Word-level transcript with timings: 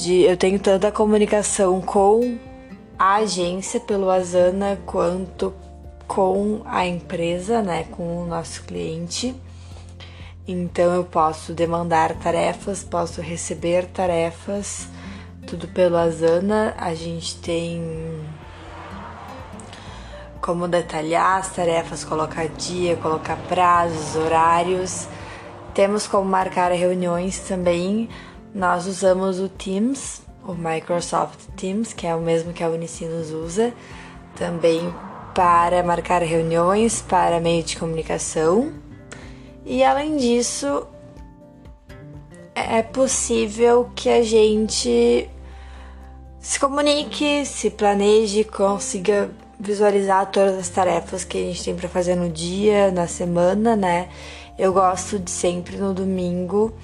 de 0.00 0.22
eu 0.22 0.36
tenho 0.36 0.58
tanta 0.58 0.90
comunicação 0.90 1.80
com 1.80 2.38
a 2.98 3.16
agência 3.16 3.78
pelo 3.78 4.10
Asana 4.10 4.78
quanto 4.86 5.52
com 6.06 6.62
a 6.64 6.86
empresa, 6.86 7.60
né, 7.60 7.84
com 7.90 8.22
o 8.22 8.26
nosso 8.26 8.62
cliente. 8.62 9.34
Então 10.48 10.94
eu 10.94 11.04
posso 11.04 11.52
demandar 11.52 12.14
tarefas, 12.14 12.82
posso 12.82 13.20
receber 13.20 13.86
tarefas, 13.86 14.88
tudo 15.46 15.68
pelo 15.68 15.96
Asana. 15.96 16.74
A 16.78 16.94
gente 16.94 17.36
tem 17.36 18.24
como 20.40 20.66
detalhar 20.66 21.38
as 21.38 21.50
tarefas, 21.50 22.04
colocar 22.04 22.48
dia, 22.48 22.96
colocar 22.96 23.36
prazos, 23.48 24.16
horários. 24.16 25.06
Temos 25.74 26.06
como 26.06 26.24
marcar 26.24 26.72
reuniões 26.72 27.38
também 27.40 28.08
nós 28.54 28.86
usamos 28.86 29.38
o 29.38 29.48
Teams, 29.48 30.22
o 30.44 30.54
Microsoft 30.54 31.38
Teams, 31.56 31.92
que 31.92 32.06
é 32.06 32.14
o 32.14 32.20
mesmo 32.20 32.52
que 32.52 32.64
a 32.64 32.68
Unicinos 32.68 33.30
usa, 33.30 33.72
também 34.36 34.92
para 35.34 35.82
marcar 35.82 36.22
reuniões, 36.22 37.00
para 37.02 37.40
meio 37.40 37.62
de 37.62 37.76
comunicação. 37.76 38.72
E 39.64 39.84
além 39.84 40.16
disso, 40.16 40.86
é 42.54 42.82
possível 42.82 43.90
que 43.94 44.08
a 44.08 44.22
gente 44.22 45.28
se 46.40 46.58
comunique, 46.58 47.44
se 47.44 47.70
planeje, 47.70 48.44
consiga 48.44 49.30
visualizar 49.58 50.30
todas 50.30 50.58
as 50.58 50.68
tarefas 50.70 51.22
que 51.22 51.36
a 51.36 51.42
gente 51.42 51.62
tem 51.62 51.76
para 51.76 51.88
fazer 51.88 52.16
no 52.16 52.30
dia, 52.30 52.90
na 52.90 53.06
semana, 53.06 53.76
né? 53.76 54.08
Eu 54.58 54.72
gosto 54.72 55.18
de 55.18 55.30
sempre 55.30 55.76
no 55.76 55.92
domingo 55.92 56.74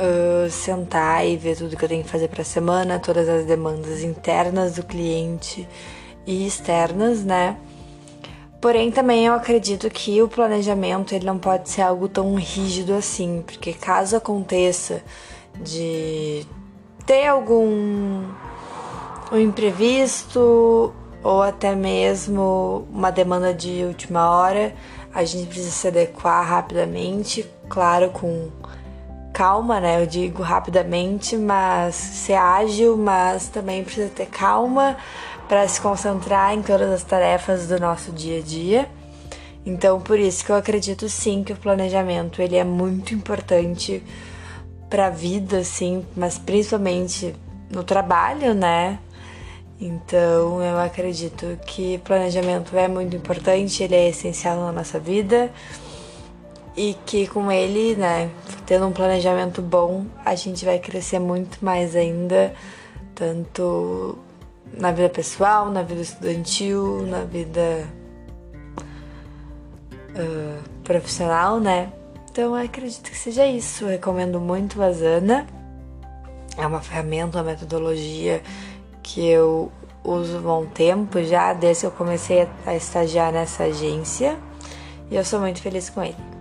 uh, 0.00 0.50
sentar 0.50 1.26
e 1.26 1.36
ver 1.36 1.56
tudo 1.56 1.76
que 1.76 1.84
eu 1.84 1.88
tenho 1.88 2.02
que 2.02 2.10
fazer 2.10 2.28
para 2.28 2.42
a 2.42 2.44
semana, 2.44 2.98
todas 2.98 3.28
as 3.28 3.44
demandas 3.44 4.02
internas 4.02 4.74
do 4.74 4.82
cliente 4.82 5.68
e 6.26 6.46
externas, 6.46 7.24
né? 7.24 7.56
Porém, 8.60 8.90
também 8.90 9.26
eu 9.26 9.34
acredito 9.34 9.90
que 9.90 10.22
o 10.22 10.28
planejamento 10.28 11.14
ele 11.14 11.26
não 11.26 11.38
pode 11.38 11.68
ser 11.68 11.82
algo 11.82 12.08
tão 12.08 12.34
rígido 12.34 12.94
assim, 12.94 13.42
porque 13.46 13.74
caso 13.74 14.16
aconteça 14.16 15.02
de 15.60 16.46
ter 17.04 17.26
algum 17.26 18.24
um 19.30 19.38
imprevisto 19.38 20.94
ou 21.22 21.42
até 21.42 21.74
mesmo 21.74 22.86
uma 22.90 23.10
demanda 23.10 23.52
de 23.52 23.84
última 23.84 24.30
hora, 24.30 24.74
a 25.12 25.24
gente 25.24 25.46
precisa 25.46 25.70
se 25.70 25.88
adequar 25.88 26.46
rapidamente, 26.46 27.46
claro, 27.68 28.10
com 28.10 28.48
calma, 29.34 29.80
né? 29.80 30.00
Eu 30.00 30.06
digo 30.06 30.42
rapidamente, 30.42 31.36
mas 31.36 31.96
ser 31.96 32.34
ágil, 32.34 32.96
mas 32.96 33.48
também 33.48 33.82
precisa 33.82 34.08
ter 34.08 34.26
calma 34.26 34.96
para 35.48 35.66
se 35.66 35.80
concentrar 35.80 36.54
em 36.54 36.62
todas 36.62 36.90
as 36.90 37.02
tarefas 37.02 37.66
do 37.66 37.78
nosso 37.80 38.12
dia 38.12 38.38
a 38.38 38.42
dia. 38.42 38.88
Então, 39.66 40.00
por 40.00 40.18
isso 40.18 40.44
que 40.44 40.52
eu 40.52 40.56
acredito 40.56 41.08
sim 41.08 41.42
que 41.42 41.52
o 41.52 41.56
planejamento 41.56 42.40
ele 42.40 42.56
é 42.56 42.64
muito 42.64 43.12
importante 43.12 44.02
para 44.88 45.06
a 45.06 45.10
vida, 45.10 45.58
assim, 45.58 46.06
mas 46.16 46.38
principalmente 46.38 47.34
no 47.70 47.82
trabalho, 47.82 48.54
né? 48.54 49.00
Então, 49.80 50.62
eu 50.62 50.78
acredito 50.78 51.58
que 51.66 51.98
planejamento 51.98 52.76
é 52.76 52.86
muito 52.86 53.16
importante, 53.16 53.82
ele 53.82 53.96
é 53.96 54.08
essencial 54.10 54.56
na 54.60 54.70
nossa 54.70 55.00
vida 55.00 55.50
e 56.76 56.94
que 57.06 57.26
com 57.26 57.50
ele, 57.50 57.94
né, 57.94 58.30
tendo 58.66 58.86
um 58.86 58.92
planejamento 58.92 59.62
bom, 59.62 60.06
a 60.24 60.34
gente 60.34 60.64
vai 60.64 60.78
crescer 60.78 61.18
muito 61.18 61.64
mais 61.64 61.94
ainda, 61.94 62.52
tanto 63.14 64.18
na 64.76 64.90
vida 64.90 65.08
pessoal, 65.08 65.70
na 65.70 65.82
vida 65.82 66.00
estudantil, 66.00 67.06
na 67.06 67.24
vida 67.24 67.86
uh, 70.10 70.62
profissional, 70.82 71.60
né? 71.60 71.92
Então 72.30 72.56
eu 72.56 72.64
acredito 72.64 73.08
que 73.08 73.16
seja 73.16 73.46
isso. 73.46 73.84
Eu 73.84 73.90
recomendo 73.90 74.40
muito 74.40 74.82
a 74.82 74.86
Asana. 74.86 75.46
É 76.56 76.66
uma 76.66 76.80
ferramenta, 76.80 77.38
uma 77.38 77.44
metodologia 77.44 78.42
que 79.02 79.24
eu 79.24 79.70
uso 80.02 80.48
há 80.48 80.58
um 80.58 80.66
tempo 80.66 81.22
já, 81.22 81.52
desde 81.52 81.82
que 81.82 81.86
eu 81.86 81.90
comecei 81.92 82.48
a 82.66 82.74
estagiar 82.74 83.32
nessa 83.32 83.64
agência. 83.64 84.36
E 85.10 85.14
eu 85.14 85.24
sou 85.24 85.38
muito 85.38 85.62
feliz 85.62 85.88
com 85.88 86.02
ele. 86.02 86.33